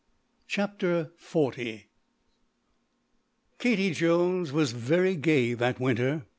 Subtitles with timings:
[0.47, 1.49] CHAPTER XL
[3.59, 6.25] Katie Jones was very gay that winter.